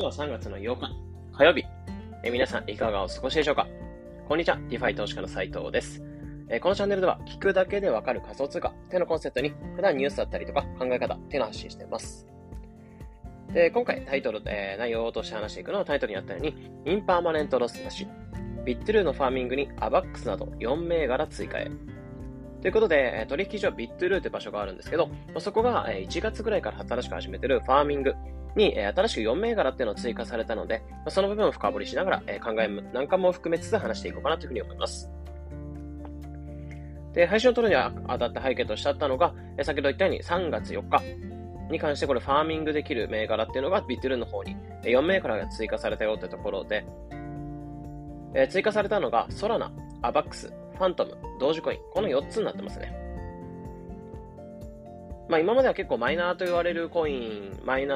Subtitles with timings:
[0.00, 0.96] 今日は3月の8日、
[1.36, 1.62] 火曜日。
[2.24, 3.66] え皆さん、いかがお過ごしでしょうか？
[4.26, 6.02] こんにちは、 DeFi 投資家の斉藤です。
[6.48, 12.26] えこのチャンネルでは、聞くだけでわかる仮想通貨っていうのコンセプトに、普段ニュースだったりとか考え方っていうのを発信しています。
[13.52, 16.54] で、今回タイトル、えー、内容として話していくのはタイトルにあったように、
[16.86, 18.06] impermanent loss なし、
[18.64, 21.70] Bitrue のファーミングに AVAX など4銘柄追加へ。
[22.62, 25.10] ということで、取引所 Bitrue という場所があるんですけど、
[25.40, 28.14] そこが1月ぐらいから新しく始めてるファーミング
[28.56, 35.10] に、え新しく4銘柄っていうのを追加されたので、その部分を深掘りしながら、え考えなんかも含めつつ話していこうかなというふうに思います。
[37.12, 41.02] で、配信を取るには当たった背景としてあったのが、え先ほど言ったように3月4日
[41.70, 46.84] に関してこれファーミングできる銘柄っていうのがビットルーの方に4銘柄が追加されたよってところで、
[48.34, 53.09] え追加されたのがソラナ、アバックス、ファントム、同時コイン、この4つになってますね。
[55.30, 57.94] まあ今までは結構マイナーと言われるコイン、マイナ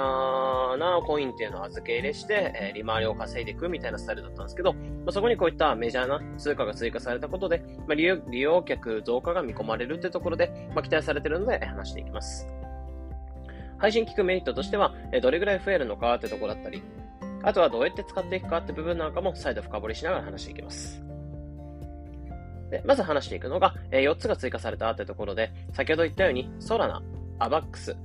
[0.75, 12.49] ーなコインっていうのを預け入れして、えー、利回りを稼いでいくみたいなスタイルだったんですけど、まあ、そこにこういったメジャーな通貨が追加されたことで、まあ、利用利用客増加が見込まれるってところで、まあ、期待されてるので話していきます。
[13.79, 16.85] 配信聞くメリットとしては、えー、どれぐらい増えるのかってところだったり、
[17.43, 21.03] あとはどうやって使っていくかって部分なんかも再度深掘りしながら話していきます。
[22.71, 27.03] でまず話していくのが、えー、4つが追加されたってところで、先ほど言ったように、ソラナ、
[27.39, 27.97] アバックス、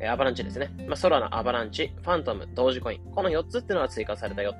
[0.00, 0.70] えアバランチですね。
[0.86, 3.00] まあ、ソラナ、アバランチ、ファントム、同時コイン。
[3.12, 4.54] この4つっていうのが追加されたよ。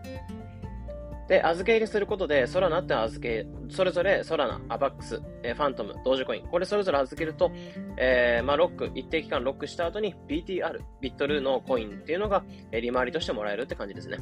[1.29, 6.47] で、預け入れすることで、ソラナって預け、それぞれソラナ、アバックス、えファントム、同時コイン。
[6.47, 7.51] これそれぞれ預けると、
[7.97, 14.19] えー、まあ、ロック、一定期間ロックした後に BTR、ビットルーのコインっていうのが、え利回りとしてもらえるって感じですね。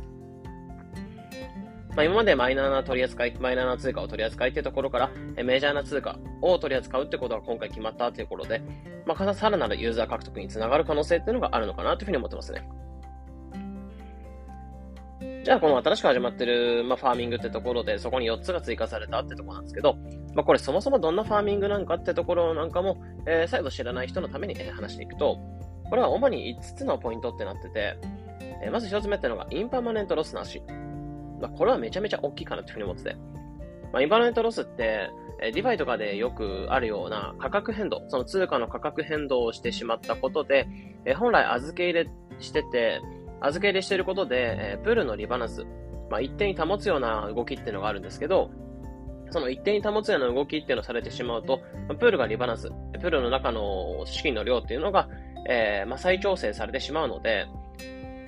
[1.97, 5.11] まあ、今までマイナーな取り扱い、マイナーな通貨を取り扱いっていうところから、
[5.45, 8.63] メジャーな通貨を取り扱うってことが今回決まったというころで、
[9.07, 12.69] まあ、さらなるユーザー獲得につながる可能性っていうのがあるのかなというふうに思ってますね。
[15.45, 19.95] じゃあ、この新しく始まってる、まあ、ファーミングってところで、そこに4つが追加されたってところなんですけど、
[20.35, 25.39] まあ、これそもそもどんなファーミングなんかってところなんかも、えー、再度知らない人のために、えー、話していくと、
[25.91, 27.99] これは主に5つのポイントってなってて、
[28.65, 30.63] えー、まず1つ目ってのが、 impermanent loss なし。
[31.45, 33.17] まあ、これはめちゃめちゃ大きいかなというふうに思ってて。
[33.93, 35.11] まあ、 impermanent loss って、
[35.43, 40.67] え DeFi とかでよくあるような価格変動、その通貨の価格変動をしてしまったことで、
[41.05, 42.11] え本来預け入れ
[42.41, 43.03] してて、
[43.41, 45.65] 預け入れしてることで、えプールのリバランス、
[46.11, 48.51] まあ、一定に保つような動きっていうのがあるんですけど、
[49.31, 51.61] その一定に保つような動きっていうのをされてしまうと、
[51.99, 55.09] プールがリバランス、プールの中の資金の量っていうのが、
[55.49, 57.47] えー、まあ、再調整されてしまうので、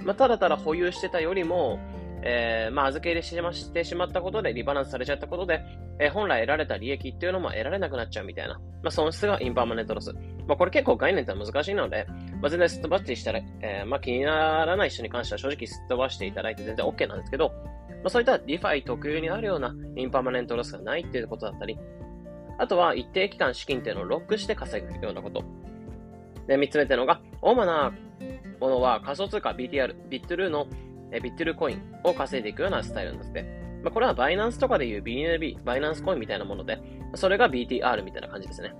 [0.05, 1.79] まあ、ただただ保有してたよりも、
[2.23, 5.63] えー、まあ、預け入れしてしてしまったことで、リバランスされちゃったことで、
[5.99, 10.13] えー、本来得られた利益っていうのも得られなくなっちゃうみたいな、まあ、損失が impermanent loss。
[10.47, 12.07] まあ、これ結構概念って難しいので、
[12.41, 17.53] まあ、全然すっ飛ばしてしたら、えー、まあ、気にならない人に関しては正直すっ飛ばしていただいて全然 OK なんですけど、
[17.89, 21.79] まあ、そういった DeFi 特有にあるような impermanent loss がないっていうことだったり、
[22.59, 25.45] あとは一定期間資金っていうのをロックして稼ぐようなこと。
[26.47, 27.93] で、三つ目っていうのが、主な
[28.61, 30.67] ものは仮想通貨 BTR、ビットルーの
[31.13, 33.43] えビットルコインを稼いでいくようなスタイルになって、
[33.83, 36.81] まあ、これはバイナンスとかでいう BNB、バイナンスコインみたいなもので、
[37.15, 38.75] それが BTR みたいな感じですね。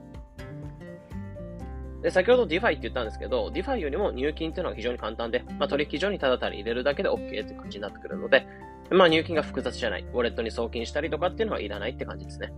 [2.03, 8.47] で、先ほど DeFi って言ったんですけど、DeFi よりも入金っていうのが非常に簡単で、まあ、取引所にただただ入れるだけで OK っていう感じになってくるので、
[8.91, 10.03] まあ、入金が複雑じゃない。
[10.03, 12.53] ウォレットに送金したりとかっていうのはいらないって感じですね。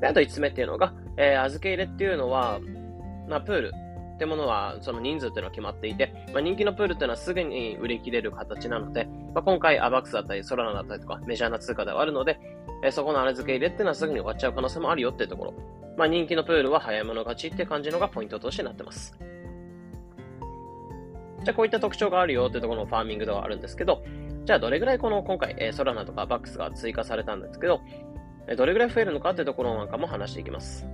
[0.00, 2.60] で、あと5つ目っていうのが、えー、預け入れっていうのは、
[3.28, 3.72] まあ、プール、
[4.18, 12.40] ってものは、その人数っていうのは決まっていて、まあ、人気のプールっていうのはすぐに売り切れる形なので、まあ、今回アバックスだったり、ソラナだったりとか、メジャーな通貨ではあるので、
[12.82, 15.54] えそこの荒付け入れっていうのはすぐに終わっちゃう可能性もあるよっていうところ。
[15.96, 19.16] まあ、人気のプールは早い者勝ちって感じのがポイントとしてなってます。
[21.44, 24.02] じゃあこういった特徴があるよっていうところのファーミングではあるんですけど、
[24.44, 27.80] じゃあどれぐらいこの今回、えソラナとかバックスが追加されたんですけど、
[28.56, 30.86] どれぐらい増えるのかっていうところなんかも話していきます。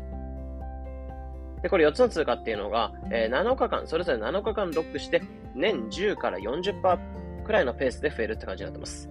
[1.64, 5.22] で、これ4つの通貨っていうのが、えー、7日間、それぞれ7日間ロックして、
[5.54, 9.09] 年10から40%くらいのペースで増えるって感じになってます。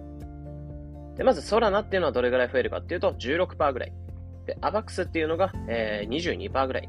[1.16, 3.92] で、まずソラナっていうのはどれぐらい増えるかっていうと、16%ぐらい。
[4.46, 6.88] で、アバックスっていうのが、えー、22%ぐらい。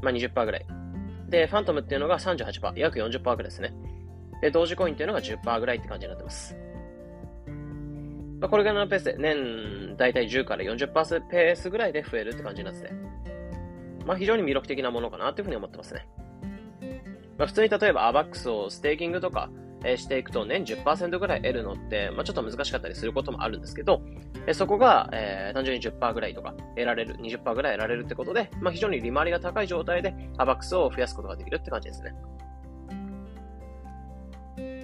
[0.00, 0.66] まあ、20%ぐらい。
[1.28, 3.74] で、ファントムっていうのが38%、約40%ぐらいですね。
[4.40, 6.56] で、同時コインっていうのが10%ぐらいって感じになってます。
[8.40, 13.23] まあ、これぐらいのペースで、年、だいたい10から40%ペースぐらいで増えるって感じになってて。
[14.06, 16.06] まあ、非常に魅力的なものかなというふうに思ってますね。
[17.38, 19.50] まあ、普通に例えば ABAX をステーキングとか、
[19.86, 24.00] えしていくと年10%ぐらい得るのって、まあ、ちょっと難しかったりすることもあるんですけど、
[24.46, 32.14] えそこが、えー、単純に10%ぐらいとか得られる、20%ぐらい得られるってことで、まあ、非常に利回りが高い状態で ABAX を増やすことができるって感じですね。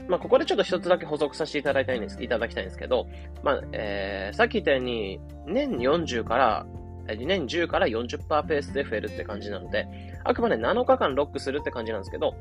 [0.09, 3.07] まあ、ここでちょっと一つだけ補足させていただきたいんです、いただきたいんですけど、
[3.45, 6.67] まあ、えー、さっき言ったように、年40から、
[7.07, 9.87] 2年10から40%ペースで増えるって感じなので、
[10.25, 12.35] あくまで7日間ロックするって感じなんですけど、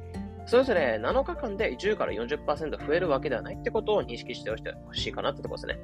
[0.45, 5.79] それぞれ7日間で10から40%増えるわけではないってことを認識しておいてほしいかなってところですね。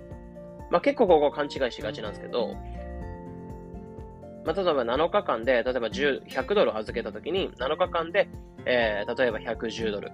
[0.72, 2.56] まあ、結構ここ勘違いしがちなんですけど、
[4.45, 8.27] まあ、例えば7日間で、例えば10 100ドル預けたときに、7日間で、
[8.66, 10.12] えー、例えば110ドル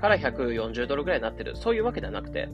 [0.00, 1.56] から140ドルぐらいになってる。
[1.56, 2.48] そういうわけではなくて、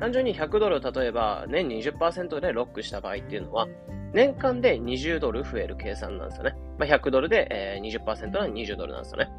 [0.00, 3.68] 単純に100ドル例えば年20%でロックした場合っていうのは、
[4.12, 6.54] 年間で20ドル増える計算なんですよね。
[6.78, 9.30] まあ、100ドルで、えー、20%なら20ドルなんですよね。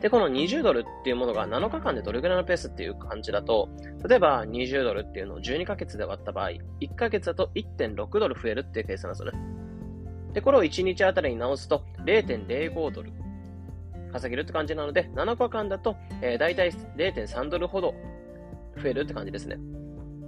[0.00, 3.68] で、この20ドルっていうものが7日間でどれぐらいのペースっていう感じだと、
[4.08, 10.32] 例えば20ドルっていうのを12ヶ月で割った場合、1ヶ月だと1.6ドル増えるっていう計算なんですよね。
[10.32, 13.12] で、これを1日あたりに直すと0.05ドル
[14.12, 17.94] 稼げるって感じなので、7日間だと、えー、大体0.3ドルほど
[18.82, 19.58] 増えるって感じですね。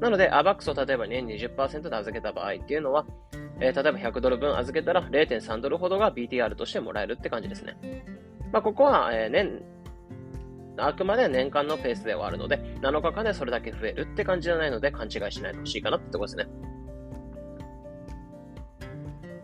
[0.03, 3.07] なので、アバックスを例えば年20%で預けた場合っていうのは、
[3.61, 7.77] えー、例えば100ドル分預けたら0.3ドルほどが BTR としてもらえるって感じですね。
[8.53, 9.63] まあ、ここは、えー、年、
[10.77, 16.47] あくまで年間のペースではあるので、7日間でそれだけ増えるって感じじゃないので、勘違いしないでほしいかなってところですね。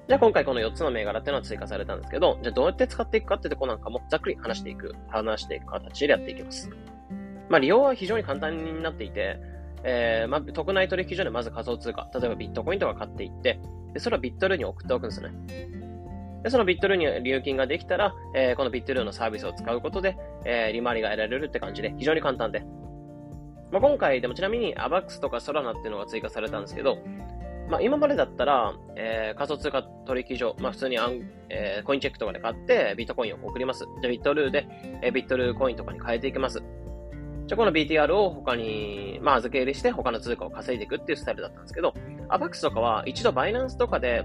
[0.08, 6.68] じゃあ今回この4つの銘柄っていうのは追加されたんですけど、じゃあどうやって使っていくかってとこなんかもざっくり話していく、話していく形でやっていきます。
[7.48, 9.38] まあ利用は非常に簡単になっていて、
[9.84, 13.60] えー、まあ、特内取引所でまず仮想通貨、例えばビットコインとか買っていって、
[13.94, 15.32] でそれをビットルーに送っておくんですね。
[16.42, 22.64] で、そのビットルーに入金ができたら、えー、このビットルーのサービスを使うことで、えー、利回りが得られるって感じで、非常に簡単で。
[23.70, 26.98] まあ、今回でもちなみに ABAX とかソラナっていうのが追加されたんですけど、
[27.68, 33.84] まあ、今までだったら、えー、仮想通貨取引所、まあ、普通にアン、えー、コインチェックとかで買って、ビットコインを送ります。
[34.00, 34.66] じゃビットルーで、
[35.02, 36.62] えー、ビットルーコインとかに変えていきます。
[37.48, 41.94] じゃこの BTR を他に、まあ、預け入れして他の通貨を稼いでいくっていうスタイルだったんですけど、
[42.28, 44.22] アバックスとかは一度バイナンスとかで、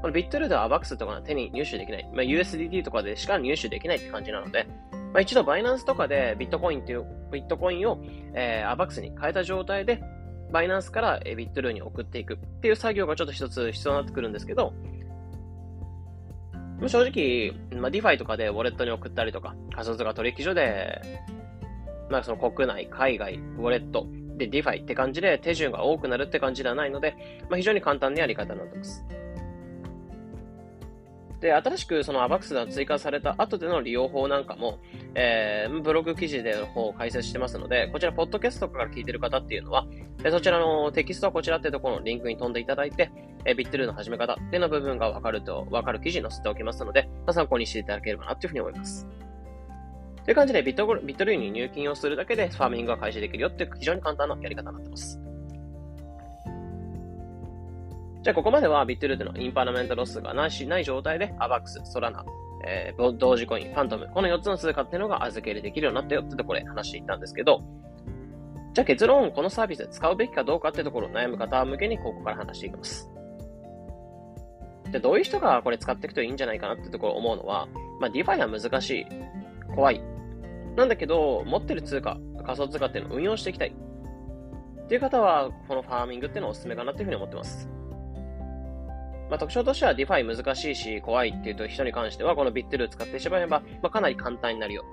[0.00, 2.10] このビットルーではアバックスとかの手に入手できない。
[2.14, 4.66] まあ、USDT とかでしか入手できないって感じなので、
[5.12, 8.02] まあ、一度バイナンスとかでビットコインっていう、ビットコインを、
[8.32, 10.02] えー、アバックスに変えた状態で、
[10.50, 14.72] バイナンスからビットルーに送っていくっていう作業がちょっと一つ必要になってくるんですけど、
[16.88, 21.20] 正直、まあ、DeFi とかでウォレットに送ったりとか、仮想通貨取引所で、
[22.12, 24.06] まあ、その国内、海外、ウォレット、
[24.36, 27.16] で DeFi って感じで手順が多くなるって感じではないので、
[27.48, 29.04] まあ、非常に簡単なやり方になってます。
[31.40, 34.78] で、新しくその ABAX が追加された後での利用法なんかも、
[35.14, 39.86] えー、ブログ記事での方を解説してますので、こちら、ポッドキャストから聞いてる方っていうのは、
[40.30, 43.10] そちらのテキストはこちらってところのリンクに飛んでいただいて、
[43.44, 49.08] えビットルーの始め方っていうの部分がわかると、わかる記事に載せておきますので、まあ、参考にしていただければなというふうに思います。
[50.24, 55.20] という感じでビットビットルーに入金をするだけでファーミングが開始できるよっていう非常に簡単なやり方になってます。
[58.22, 62.24] じゃあ、ここまではビットルーとのインパーマネントロスがないしない状態で、アバックス、ソラナ、
[62.64, 67.58] えー、ドージコイン、ファントム、この4つの通貨っていうのが預け入れできるようになったよってところで話していったんですけど、
[68.74, 73.10] じゃあ結論、このサービス使うべきかどうかってところを悩む方向けにここから話していきます。
[74.92, 77.66] で、どういう人がこれ使っていくといいんじゃないかなってところを思うのは、
[77.98, 79.06] まあ、ディファイは難しい、
[79.74, 80.11] 怖い。
[80.76, 83.74] なんだけど、持ってる通貨、仮想通貨っていうのを運用していきたい。
[84.84, 87.68] っていう方は、このファーミングっていうのはおすすめかなっていうふうに思ってます。
[89.30, 94.84] まあ、特徴としては DeFi 難しいし怖いっていう人に関しては、このビットルー使ってしまえば、まあ、かなり簡単になるよ。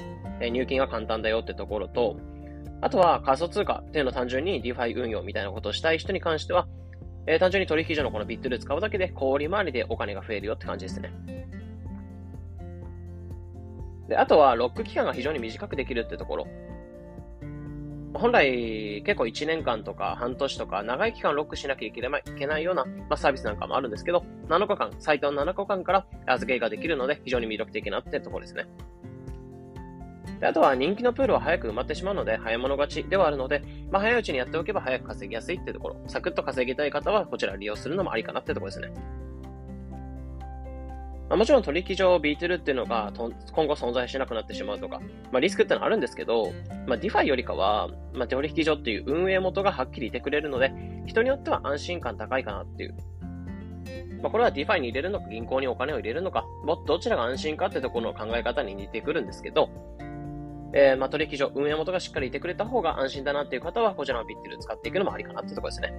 [0.41, 2.17] えー、入金が簡単だよってところと、
[2.81, 6.67] あとは仮想通貨っていうのを単純に DeFi 運用みたいなことをしたい人に関しては、
[7.27, 11.11] えー、単純に取引所のこのビットル使うだけで小売回りでお金が増えるよって感じですね。
[14.09, 16.47] で、あとはロック期間が非常に短くできるってところ。
[18.11, 22.01] 本来結構1年間とか半年とか長い期間ロックしなきゃいけ
[22.47, 28.65] ないような、まあ、サービスなんかもあるんですけど、7日間、最短7日間から預けができるので非常に魅力的なってところですね。
[30.39, 33.61] であとは人気のプールは早く埋まってしまうので、早物勝ちではあるので、
[33.91, 38.91] まあ、早いうちにやっておけば早く稼ぎやすいってところ、サクッと稼ぎたい方はこちら利用するのもありかなってところですね。
[41.29, 44.99] まあ、もちろん取引所を B2 っていうのが今後存在しなくなってしまうとか、
[45.31, 46.51] まあ、リスクってのはあるんですけど、
[46.87, 50.73] まあ、DeFi よりかは、まあ、取引所っていう運営元がはっきりいてくれるので、
[51.05, 52.95] 人によっては安心感高いかなっていう。
[54.23, 56.45] まあ、これは DeFi に入れるのか、銀行にお金を入れるのか、
[56.87, 59.69] どちらが安心かってところの考え方に似てくるんですけど、
[60.73, 65.93] えー、まあ、取引所、運営元がしっかりいてくれた方が安心だなっていう方は、こちらのビッテル使っていくのもありかなってところですね。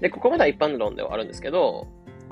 [0.00, 1.86] で、ここまでは一般論ではあるんですけど、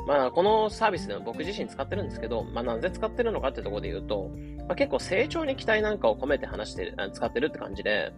[0.07, 4.31] まあ、このサービスでも僕自身使ってるんですけど、まあ、なぜ使ってるのかってところで言うと、
[4.66, 8.12] まあ、結構成長に期待なんかを込めて話してる、使ってるって感じで、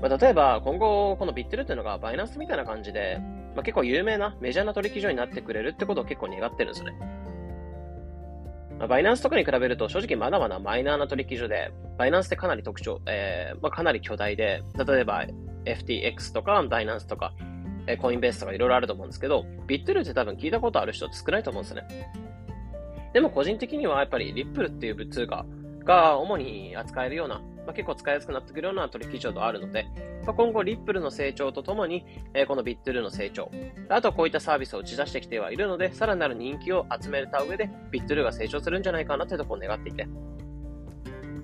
[0.00, 3.20] まあ、例えば今後このビットルっていうのがバイナンスみたいな感じで、
[3.54, 6.98] まあ、結構有名なメジャーな取引所になってくれるってことを結構願ってるんですよね。
[8.80, 15.24] まあ、バイナンスとかに比べると正直まだまだマイナーな取引所で、バイナンスってかなり特徴、えー、まあ、かなり巨大で、例えば
[15.64, 17.32] FTX とかバイナンスとか、
[17.86, 22.12] えコインベースとかいろいろあると思うんですけど、ビットルって多分聞いたことある人少ないと思うんですね。
[23.12, 25.44] でも個人的にはやっぱりリップルっていう通貨
[25.84, 29.86] が主に扱えるような、まあ、結構使いやすくなってくるような取引所とあるので、
[30.24, 33.50] まあ、今後リップルの成長とともに、えー、このビットルーの成長、
[33.88, 40.06] あとこういったサービスを打ち出してきてはいるので、さらなる人気を集めた上でビットルーが成長するんじゃないかなというところを願っていて、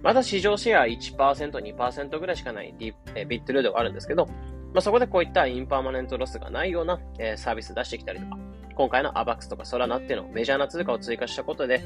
[0.09, 8.39] まだ市場シェア1%、2%ぐらいしかないビットルーではあるんですけど、まあ、そこでこういったインパーマネントロスがないような、え、サービス出してきたりとか、
[8.75, 11.83] 今回の ABAX とか Solana っていうのをメジャーな通貨を追加したことで、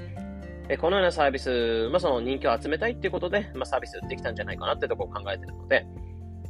[0.69, 5.85] え、このようなサービス、まあ、その人気を集めたいっていうことで、まあ、サービスできたんじゃないかなってとこを考えてるので、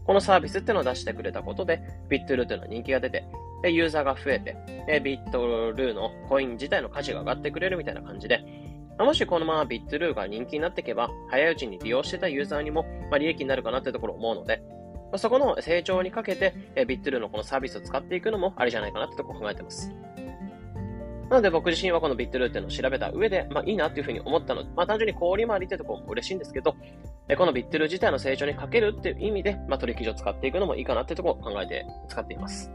[0.05, 3.25] このサービスっていうのを出してくれたことで、ビットルーっていうのは人気が出て、
[3.65, 8.45] ユーザーが増えて、ビットルーのコイン自体の価値が上がってくれるみたいな感じで、
[8.99, 14.63] もしこのままビットルーが人気になっていけば、早いうちに利用してたユーザーにも、ま利益になるかなってところ思うので、
[15.11, 19.93] まそこの成長にかけて、えビットルーのこのサービスを使っていくのもありじゃないかなってとこ考えてます。
[21.31, 26.77] なので僕自身はこのビットルーっていうのを調べた上で、まあいいなっていうふうに思ったので、まあ単純に氷回りってとこも嬉しいんですけど、
[27.37, 32.71] このビットルー自体の成長にかけるっていう意味で、まあ取引所を使っていくのもいいかなってとこを考えて使っています。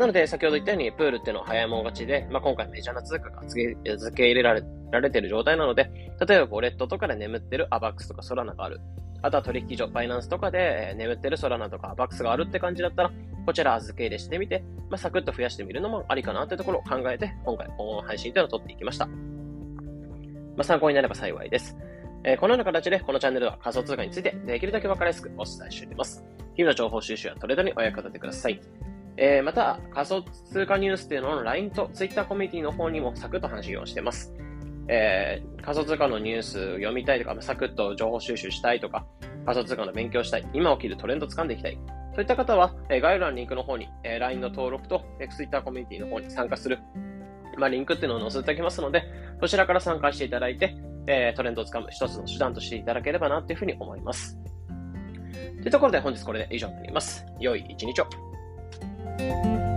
[0.00, 5.90] なので、先ほど言ったように、プールっていうのは早いもん勝ちで、まあ、今回メジャーな通貨が付け付け入れられられてる状態なので、
[6.26, 8.80] 例えばこうレッドとかで眠ってるアバックスとかソラナがある。
[9.20, 13.10] あとは取引所、バイナンスとかで眠ってるソラナとかアバックスがあるって感じだったら、
[13.44, 19.06] こちら預け入れしてみて、まあ、サクッと増やしてみるのもありかなってところを考えて、今回、この配信というのを撮っていきました。
[19.06, 19.12] ま
[20.60, 21.76] あ、参考になれば幸いです。
[22.24, 26.24] えー、このような形で、このチャンネルでは仮想通貨についてできるだけ分かりやすくお伝えしています。
[26.54, 28.58] 日々の情報収集やトレードにお役立てください。
[29.16, 34.34] えー、また、仮想通貨ニュースっていうのの LINE と Twitter コミュニティの方にもサクッと話をしてます。
[34.88, 39.06] えー、仮想通貨のニュース読みたいとか、サクッと情報収集したいとか、
[39.46, 41.78] 仮想通貨の勉強したい、今起きるトレンド掴んでいきたい。
[42.12, 46.78] そういった方は、えー、概要欄のリンクの方に、えー、LINE の登録と、えー、Twitter コミュニティの方に参加する、
[47.56, 49.04] まあ、リンクっていうのを載せておきますので、
[49.40, 50.74] そちらから参加していただいて、
[51.06, 54.38] えー、トレンドをつかむ一つの手段としていただければなというふうに思います。
[55.62, 57.24] というところで本日これで以上になります。
[57.38, 58.29] 良い一日を。
[59.06, 59.69] Música